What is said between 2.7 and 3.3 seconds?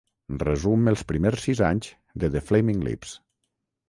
Lips.